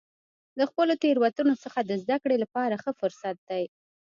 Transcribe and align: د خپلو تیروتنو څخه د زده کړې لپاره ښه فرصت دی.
د 0.57 0.59
خپلو 0.69 0.93
تیروتنو 1.03 1.53
څخه 1.63 1.79
د 1.83 1.91
زده 2.03 2.17
کړې 2.23 2.37
لپاره 2.43 2.79
ښه 2.83 2.91
فرصت 2.99 3.35
دی. 3.49 3.63